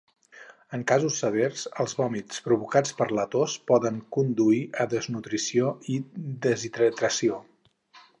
En 0.75 0.83
casos 0.91 1.17
severs, 1.23 1.65
els 1.83 1.91
vòmits 1.99 2.39
provocats 2.47 2.95
per 3.01 3.07
la 3.19 3.25
tos 3.35 3.57
poden 3.73 3.99
conduir 4.17 4.63
a 4.85 4.87
desnutrició 4.95 5.69
i 5.97 5.99
deshidratació. 6.47 7.39